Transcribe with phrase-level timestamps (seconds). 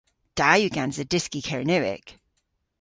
[0.37, 2.05] Da yw gansa dyski Kernewek.